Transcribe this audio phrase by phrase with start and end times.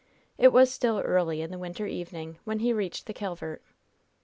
[0.35, 3.61] It was still early in the winter evening when he reached the Calvert.